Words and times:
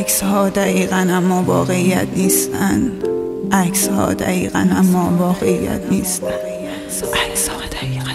عکس 0.00 0.22
ها 0.22 0.48
دقیقا 0.48 0.96
اما 0.96 1.42
واقعیت 1.42 2.06
نیستن. 2.16 2.92
عکس 3.52 3.88
ها 3.88 4.14
دقیقا 4.14 4.58
اما 4.58 5.16
واقعیت 5.18 5.80
نیستن. 5.90 6.26
عکس 6.26 7.48
ها 7.48 7.54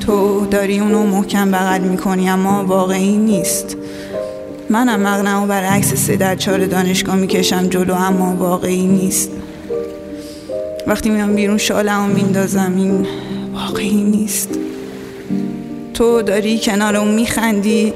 تو 0.05 0.45
داری 0.45 0.79
اونو 0.79 1.05
محکم 1.05 1.51
بغل 1.51 1.81
می‌کنی 1.81 2.29
اما 2.29 2.65
واقعی 2.65 3.17
نیست. 3.17 3.77
منم 4.69 4.99
مغنمو 4.99 5.47
بر 5.47 5.63
عکس 5.63 5.93
سه 5.93 6.15
در 6.15 6.35
چهار 6.35 6.65
دانشگاه 6.65 7.15
می‌کشم 7.15 7.67
جلو 7.67 7.93
اما 7.93 8.35
واقعی 8.35 8.87
نیست. 8.87 9.31
وقتی 10.87 11.09
میام 11.09 11.35
بیرون 11.35 11.57
شالمو 11.57 12.13
میندازم 12.13 12.73
این 12.77 13.07
واقعی 13.53 14.03
نیست. 14.03 14.49
تو 15.97 16.21
داری 16.21 16.59
کنار 16.59 16.95
اون 16.95 17.13
میخندی. 17.13 17.93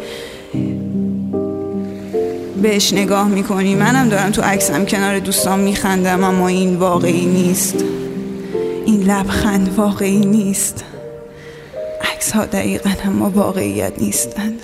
بهش 2.61 2.93
نگاه 2.93 3.27
می‌کنی. 3.27 3.75
منم 3.75 4.09
دارم 4.09 4.31
تو 4.31 4.41
عکسم 4.41 4.85
کنار 4.85 5.19
دوستان 5.19 5.59
میخندم 5.59 6.23
اما 6.23 6.47
این 6.47 6.75
واقعی 6.75 7.25
نیست. 7.25 7.75
این 8.85 9.03
لبخند 9.03 9.73
واقعی 9.77 10.25
نیست. 10.25 10.83
عکس 12.13 12.31
ها 12.31 12.45
دقیقا 12.45 12.91
اما 13.05 13.29
واقعیت 13.29 13.93
نیستند. 14.01 14.59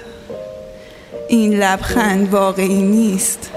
این 1.30 1.54
لبخند 1.54 2.34
واقعی 2.34 2.82
نیست. 2.82 3.50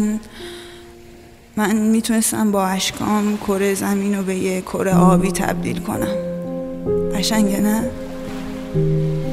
من 0.00 0.20
من 1.56 1.76
می‌تونستم 1.76 2.52
با 2.52 2.66
اشکام 2.66 3.36
کره 3.36 3.74
زمین 3.74 4.14
رو 4.14 4.22
به 4.22 4.34
یه 4.34 4.60
کره 4.60 4.94
آبی 4.94 5.32
تبدیل 5.32 5.78
کنم 5.78 6.14
قشنگه 7.14 7.60
نه؟ 7.60 7.90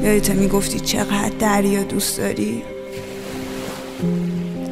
یادت 0.02 0.30
می‌گفتی 0.30 0.80
چقدر 0.80 1.32
دریا 1.38 1.82
دوست 1.82 2.18
داری؟ 2.18 2.62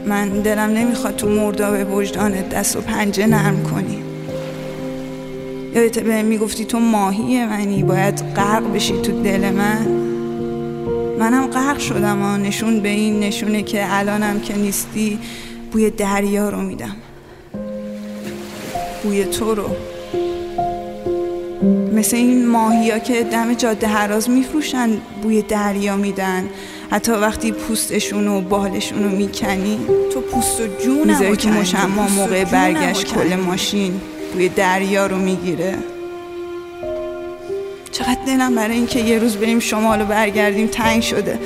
من 0.06 0.28
دلم 0.28 0.70
نمی‌خواد 0.70 1.16
تو 1.16 1.28
مرداب 1.28 1.94
وجدانت 1.94 2.48
دست 2.48 2.76
و 2.76 2.80
پنجه 2.80 3.26
نرم 3.26 3.62
کنی 3.62 4.02
یادت 5.74 5.98
به 5.98 6.22
می‌گفتی 6.22 6.64
تو 6.64 6.78
ماهی 6.78 7.44
منی 7.44 7.82
باید 7.82 8.14
غرق 8.36 8.72
بشی 8.72 9.00
تو 9.02 9.22
دل 9.22 9.50
من 9.50 9.86
منم 11.18 11.46
غرق 11.46 11.78
شدم 11.78 12.22
و 12.22 12.36
نشون 12.36 12.80
به 12.80 12.88
این 12.88 13.20
نشونه 13.20 13.62
که 13.62 13.86
الانم 13.88 14.40
که 14.40 14.56
نیستی 14.56 15.18
بوی 15.76 15.90
دریا 15.90 16.48
رو 16.48 16.60
میدم. 16.60 16.96
بوی 19.02 19.24
تو 19.24 19.54
رو. 19.54 19.68
مثل 21.92 22.16
این 22.16 22.48
ماهی 22.48 22.90
ها 22.90 22.98
که 22.98 23.22
دم 23.22 23.54
جاده 23.54 23.86
هراز 23.86 24.30
میفروشن 24.30 24.90
بوی 25.22 25.42
دریا 25.42 25.96
میدن. 25.96 26.48
حتی 26.90 27.12
وقتی 27.12 27.52
پوستشون 27.52 28.28
و 28.28 28.40
بالشون 28.40 29.04
رو 29.04 29.10
می‌کنی 29.10 29.78
تو 30.12 30.20
پوست 30.20 30.60
و 30.60 30.66
جون 30.84 31.06
می‌ذاری 31.08 31.36
تو 31.36 31.48
مشما 31.48 32.08
موقع 32.08 32.44
برگشت 32.44 33.14
کل 33.14 33.36
ماشین. 33.36 34.00
بوی 34.32 34.48
دریا 34.48 35.06
رو 35.06 35.16
می‌گیره. 35.16 35.74
چقدر 37.92 38.18
دلم 38.26 38.54
برای 38.54 38.76
اینکه 38.76 39.00
یه 39.00 39.18
روز 39.18 39.36
بریم 39.36 39.60
شمال 39.60 40.02
و 40.02 40.04
برگردیم 40.04 40.66
تنگ 40.66 41.02
شده. 41.02 41.38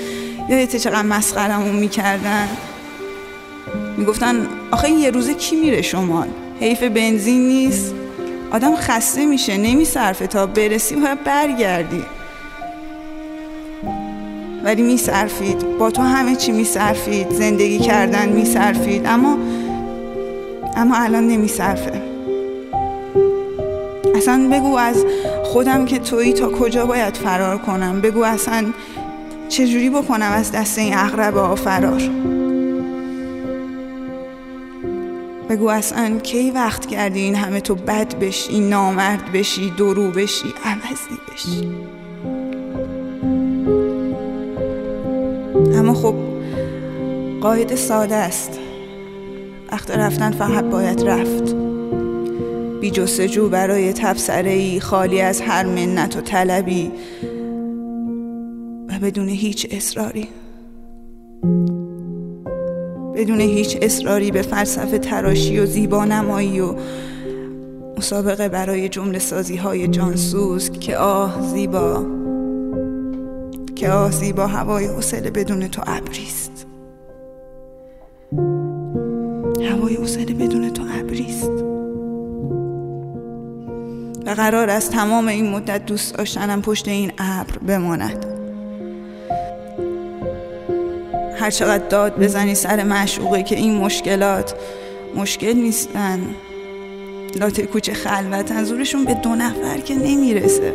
یادته 0.48 0.78
چقدر 0.78 1.02
مسخرمون 1.02 1.76
می‌کردن؟ 1.76 2.48
می‌گفتن 4.00 4.46
آخه 4.70 4.90
یه 4.90 5.10
روزه 5.10 5.34
کی 5.34 5.56
میره 5.56 5.82
شمال؟ 5.82 6.28
حیف 6.60 6.82
بنزین 6.82 7.48
نیست. 7.48 7.94
آدم 8.50 8.76
خسته 8.76 9.26
میشه 9.26 9.56
نمیصرفه 9.56 10.26
تا 10.26 10.46
برسی 10.46 10.96
باید 10.96 11.24
برگردی. 11.24 12.02
ولی 14.64 14.82
میصرفید 14.82 15.78
با 15.78 15.90
تو 15.90 16.02
همه 16.02 16.36
چی 16.36 16.52
میصرفید 16.52 17.30
زندگی 17.30 17.78
کردن 17.78 18.28
میصرفید 18.28 19.06
اما 19.06 19.38
اما 20.76 20.96
الان 20.96 21.28
نمیصرفه 21.28 22.02
اصلا 24.14 24.48
بگو 24.52 24.76
از 24.76 25.04
خودم 25.44 25.84
که 25.84 25.98
تویی 25.98 26.32
تا 26.32 26.48
کجا 26.48 26.86
باید 26.86 27.16
فرار 27.16 27.58
کنم. 27.58 28.00
بگو 28.00 28.22
اصلا 28.22 28.66
چجوری 29.48 29.90
بکنم 29.90 30.32
از 30.32 30.52
دست 30.52 30.78
این 30.78 30.94
اغرب 30.96 31.54
فرار 31.54 32.00
بگو 35.50 35.68
اصلا 35.68 36.18
کی 36.18 36.50
وقت 36.50 36.86
کردی 36.86 37.20
این 37.20 37.34
همه 37.34 37.60
تو 37.60 37.74
بد 37.74 38.18
بشی 38.18 38.60
نامرد 38.60 39.32
بشی 39.32 39.70
درو 39.70 40.10
بشی 40.10 40.54
عوضی 40.64 41.18
بشی؟ 41.32 41.68
اما 45.78 45.94
خب 45.94 46.14
قاعده 47.40 47.76
ساده 47.76 48.14
است. 48.14 48.58
وقت 49.72 49.90
رفتن 49.90 50.30
فقط 50.30 50.64
باید 50.64 51.02
رفت. 51.02 51.54
بی 52.80 52.90
جستجو 52.90 53.48
برای 53.48 53.92
تبصره 53.92 54.50
ای 54.50 54.80
خالی 54.80 55.20
از 55.20 55.40
هر 55.40 55.66
منت 55.66 56.16
و 56.16 56.20
طلبی 56.20 56.90
و 58.88 58.98
بدون 59.02 59.28
هیچ 59.28 59.66
اصراری. 59.70 60.28
بدون 63.20 63.40
هیچ 63.40 63.78
اصراری 63.82 64.30
به 64.30 64.42
فلسفه 64.42 64.98
تراشی 64.98 65.58
و 65.58 65.66
زیبا 65.66 66.04
نمایی 66.04 66.60
و 66.60 66.74
مسابقه 67.98 68.48
برای 68.48 68.88
جمله 68.88 69.18
سازی 69.18 69.56
های 69.56 69.88
جانسوز 69.88 70.70
که 70.70 70.96
آه 70.96 71.40
زیبا 71.42 72.06
که 73.76 73.90
آه 73.90 74.10
زیبا 74.10 74.46
هوای 74.46 74.86
حوصله 74.86 75.30
بدون 75.30 75.68
تو 75.68 75.82
ابریست 75.86 76.66
هوای 79.70 79.94
حوصله 79.94 80.34
بدون 80.34 80.72
تو 80.72 80.82
ابریست 81.00 81.50
و 84.26 84.30
قرار 84.30 84.70
است 84.70 84.92
تمام 84.92 85.28
این 85.28 85.50
مدت 85.50 85.86
دوست 85.86 86.14
داشتنم 86.14 86.62
پشت 86.62 86.88
این 86.88 87.12
ابر 87.18 87.58
بماند. 87.58 88.29
هر 91.40 91.50
چقدر 91.50 91.86
داد 91.86 92.18
بزنی 92.18 92.54
سر 92.54 92.82
معشوقه 92.82 93.42
که 93.42 93.56
این 93.56 93.74
مشکلات 93.74 94.54
مشکل 95.16 95.52
نیستن. 95.52 96.20
لاته 97.40 97.62
کوچه 97.62 97.92
خلوتن. 97.94 98.64
زورشون 98.64 99.04
به 99.04 99.14
دو 99.14 99.34
نفر 99.34 99.78
که 99.78 99.94
نمی‌رسه. 99.94 100.72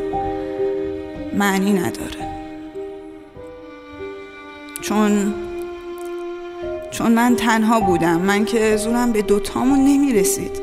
معنی 1.38 1.74
نداره. 1.74 2.28
چون 4.82 5.34
چون 6.92 7.12
من 7.12 7.36
تنها 7.36 7.80
بودم. 7.80 8.22
من 8.22 8.46
که 8.46 8.78
زورم 8.78 9.12
به 9.12 9.22
دوتامون 9.22 9.80
نمی‌رسید. 9.80 10.62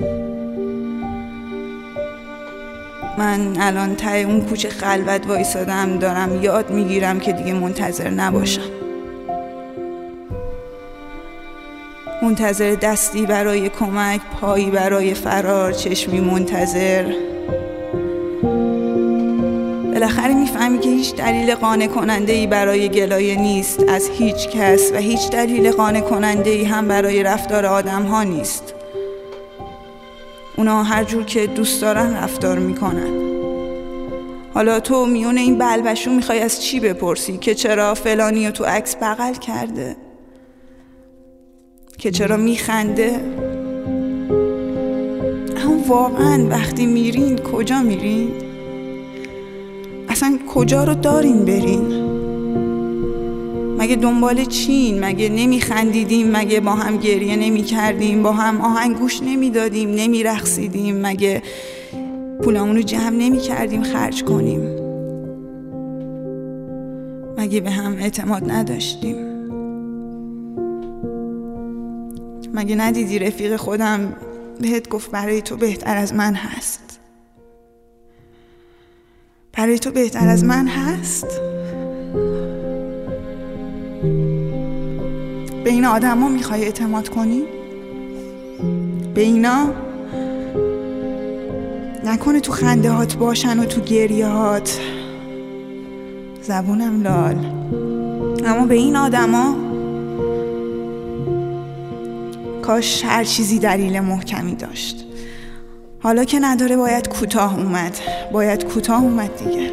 من 3.18 3.56
الان 3.60 3.96
ته 3.96 4.16
اون 4.16 4.40
کوچه 4.40 4.68
خلوت 4.68 5.26
وایسادم. 5.26 5.98
دارم 5.98 6.42
یاد 6.42 6.70
می‌گیرم 6.70 7.20
که 7.20 7.32
دیگه 7.32 7.52
منتظر 7.52 8.10
نباشم. 8.10 8.62
منتظر 12.22 12.74
دستی 12.74 13.26
برای 13.26 13.68
کمک 13.68 14.20
پایی 14.40 14.70
برای 14.70 15.14
فرار 15.14 15.72
چشمی 15.72 16.20
منتظر. 16.20 17.12
بالاخره 19.92 20.34
می‌فهمی 20.34 20.78
که 20.78 20.88
هیچ 20.88 21.14
دلیل 21.14 21.54
قانع 21.54 21.86
کننده 21.86 22.32
ای 22.32 22.46
برای 22.46 22.88
گلایه 22.88 23.40
نیست. 23.40 23.82
از 23.88 24.08
هیچ 24.08 24.48
کس 24.48 24.92
و 24.92 24.96
هیچ 24.96 25.30
دلیل 25.30 25.70
قانع 25.70 26.00
کننده 26.00 26.50
ای 26.50 26.64
هم 26.64 26.88
برای 26.88 27.22
رفتار 27.22 27.66
آدم 27.66 28.02
ها 28.02 28.22
نیست. 28.22 28.74
اونا 30.56 30.82
هر 30.82 31.04
جور 31.04 31.24
که 31.24 31.46
دوست 31.46 31.82
دارن 31.82 32.16
رفتار 32.16 32.58
می‌کنن. 32.58 33.22
حالا 34.54 34.80
تو 34.80 35.06
میون 35.06 35.38
این 35.38 35.58
بلبشو 35.58 36.10
می‌خوای 36.10 36.40
از 36.40 36.62
چی 36.62 36.80
بپرسی 36.80 37.36
که 37.38 37.54
چرا 37.54 37.94
فلانی 37.94 38.50
تو 38.50 38.64
عکس 38.64 38.96
بغل 38.96 39.34
کرده؟ 39.34 39.96
که 42.02 42.10
چرا 42.10 42.36
میخنده؟ 42.36 43.20
اما 45.56 45.76
واقعا 45.86 46.46
وقتی 46.50 46.86
میرین 46.86 47.38
کجا 47.38 47.82
میرین؟ 47.82 48.28
اصلا 50.08 50.38
کجا 50.54 50.84
رو 50.84 50.94
دارین 50.94 51.44
برین؟ 51.44 52.02
مگه 53.78 53.96
دنبال 53.96 54.44
چین؟ 54.44 55.04
مگه 55.04 55.28
نمیخندیدیم؟ 55.28 56.36
مگه 56.36 56.60
با 56.60 56.70
هم 56.70 56.96
گریه 56.96 57.36
نمی‌کردیم؟ 57.36 58.22
با 58.22 58.32
هم 58.32 58.60
آهنگ 58.60 58.98
گوش 58.98 59.22
نمی‌دادیم؟ 59.22 59.90
نمیرقصیدیم؟ 59.90 61.06
مگه 61.06 61.42
پولمون 62.42 62.76
رو 62.76 62.82
جمع 62.82 63.16
نمی 63.16 63.38
کردیم 63.38 63.82
خرج 63.82 64.24
کنیم؟ 64.24 64.60
مگه 67.38 67.60
به 67.60 67.70
هم 67.70 67.96
اعتماد 67.98 68.50
نداشتیم؟ 68.50 69.31
مگه 72.54 72.76
ندیدی 72.76 73.18
رفیق 73.18 73.56
خودم 73.56 74.16
بهت 74.60 74.88
گفت 74.88 75.10
برای 75.10 75.42
تو 75.42 75.56
بهتر 75.56 75.96
از 75.96 76.14
من 76.14 76.34
هست؟ 76.34 77.00
برای 79.52 79.78
تو 79.78 79.90
بهتر 79.90 80.28
از 80.28 80.44
من 80.44 80.68
هست؟ 80.68 81.26
به 85.64 85.70
این 85.70 85.84
آدم 85.84 86.18
ها 86.18 86.28
می‌خوای 86.28 86.64
اعتماد 86.64 87.08
کنی؟ 87.08 87.42
به 89.14 89.20
اینا؟ 89.20 89.74
نکنه 92.04 92.40
تو 92.40 92.52
خنده 92.52 92.90
هات 92.90 93.16
باشن 93.16 93.58
و 93.58 93.64
تو 93.64 93.80
گریه 93.80 94.26
هات 94.26 94.80
زبونم 96.42 97.02
لال. 97.02 97.36
اما 98.46 98.66
به 98.66 98.74
این 98.74 98.96
آدما 98.96 99.61
کاش 102.62 103.04
هر 103.04 103.24
چیزی 103.24 103.58
دلیل 103.58 104.00
محکمی 104.00 104.54
داشت. 104.54 105.04
حالا 106.00 106.24
که 106.24 106.38
نداره 106.40 106.76
باید 106.76 107.08
کوتاه 107.08 107.58
اومد. 107.58 107.98
باید 108.32 108.64
کوتاه 108.64 109.02
اومد 109.02 109.30
دیگه. 109.44 109.72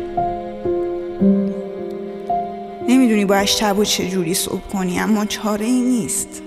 نمی‌دونی 2.88 3.26
باید 3.26 3.46
شب 3.46 3.80
و 3.80 3.86
چجوری 3.86 4.34
صبح 4.34 4.62
کنی 4.74 5.00
اما 5.00 5.26
چاره 5.26 5.66
ای 5.66 5.82
نیست. 5.82 6.42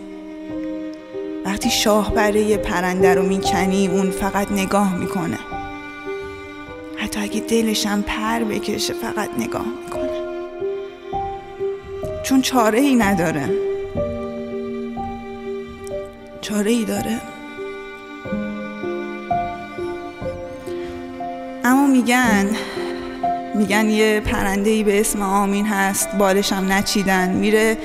وقتی 1.44 1.70
شاه 1.70 2.14
برای 2.14 2.56
پرنده 2.56 3.14
رو 3.14 3.22
می‌کنی 3.22 3.88
اون 3.88 4.10
فقط 4.10 4.52
نگاه 4.52 4.96
می‌کنه. 4.96 5.38
حتی 6.96 7.20
اگه 7.20 7.40
دلشم 7.40 8.04
پر 8.06 8.44
بکشه 8.44 8.94
فقط 8.94 9.30
نگاه 9.38 9.66
می‌کنه. 9.84 10.22
چون 12.24 12.42
چاره 12.42 12.80
ای 12.80 12.94
نداره. 12.94 13.71
چاره 16.42 16.70
ای 16.70 16.84
داره. 16.84 17.20
اما 21.64 21.86
میگن 21.86 22.46
میگن 23.54 23.90
یه 23.90 24.20
پرنده 24.20 24.70
ای 24.70 24.84
به 24.84 25.00
اسم 25.00 25.22
آمین 25.22 25.66
هست 25.66 26.08
بالشم 26.18 26.66
نچیدن. 26.68 27.30
میره 27.30 27.76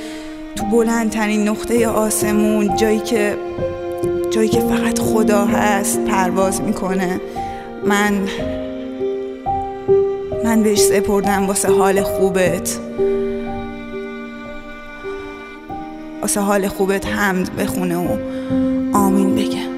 تو 0.55 0.65
بلندترین 0.65 1.47
نقطه 1.47 1.87
آسمون 1.87 2.75
جایی 2.75 2.99
که 2.99 3.37
جایی 4.31 4.49
که 4.49 4.59
فقط 4.59 4.99
خدا 4.99 5.45
هست 5.45 5.99
پرواز 5.99 6.61
می‌کنه. 6.61 7.21
من 7.85 8.13
من 10.43 10.63
بهش 10.63 10.79
سپردم 10.79 11.47
واسه 11.47 11.71
حال 11.71 12.01
خوبت. 12.01 12.79
واسه 16.27 16.41
حال 16.41 16.67
خوبت 16.67 17.05
حمد 17.05 17.55
بخونه 17.55 17.97
و 17.97 18.17
آمین 18.93 19.35
بگه. 19.35 19.76